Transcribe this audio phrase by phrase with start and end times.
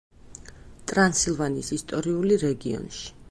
[0.91, 3.05] ტრანსილვანიის ისტორიული რეგიონში.